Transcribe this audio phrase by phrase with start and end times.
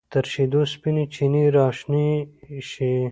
[0.13, 2.07] تر شیدو سپینې چینې راشنې
[2.69, 2.91] شي